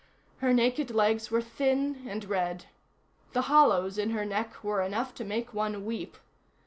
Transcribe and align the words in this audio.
Her 0.37 0.51
naked 0.51 0.89
legs 0.89 1.29
were 1.29 1.43
thin 1.43 2.07
and 2.09 2.25
red. 2.25 2.65
The 3.33 3.43
hollows 3.43 3.99
in 3.99 4.09
her 4.09 4.25
neck 4.25 4.63
were 4.63 4.81
enough 4.81 5.13
to 5.13 5.23
make 5.23 5.53
one 5.53 5.85
weep. 5.85 6.17